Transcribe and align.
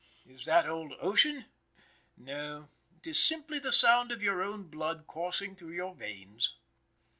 Is 0.25 0.45
that 0.45 0.67
old 0.67 0.93
ocean? 0.99 1.45
No, 2.17 2.69
it 2.97 3.05
is 3.05 3.21
simply 3.23 3.59
the 3.59 3.71
sound 3.71 4.11
of 4.11 4.23
your 4.23 4.41
own 4.41 4.63
blood 4.63 5.05
coursing 5.05 5.55
through 5.55 5.73
your 5.75 5.93
veins. 5.93 6.55